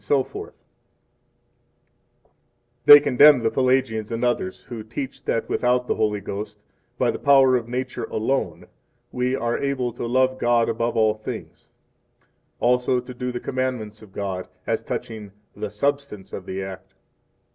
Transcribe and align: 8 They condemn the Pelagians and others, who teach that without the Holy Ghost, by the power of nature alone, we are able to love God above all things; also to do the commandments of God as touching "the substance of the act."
8 0.09 0.25
They 2.85 2.99
condemn 2.99 3.41
the 3.43 3.51
Pelagians 3.51 4.11
and 4.11 4.25
others, 4.25 4.61
who 4.61 4.81
teach 4.81 5.25
that 5.25 5.47
without 5.47 5.85
the 5.85 5.93
Holy 5.93 6.19
Ghost, 6.19 6.63
by 6.97 7.11
the 7.11 7.19
power 7.19 7.55
of 7.55 7.67
nature 7.67 8.05
alone, 8.05 8.65
we 9.11 9.35
are 9.35 9.59
able 9.59 9.93
to 9.93 10.07
love 10.07 10.39
God 10.39 10.69
above 10.69 10.97
all 10.97 11.13
things; 11.13 11.69
also 12.59 12.99
to 12.99 13.13
do 13.13 13.31
the 13.31 13.39
commandments 13.39 14.01
of 14.01 14.11
God 14.11 14.47
as 14.65 14.81
touching 14.81 15.33
"the 15.55 15.69
substance 15.69 16.33
of 16.33 16.47
the 16.47 16.63
act." 16.63 16.95